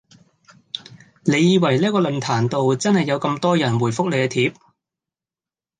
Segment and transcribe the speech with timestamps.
[1.25, 4.57] 你以為這個論壇上真的有那麼多人回覆你的帖子？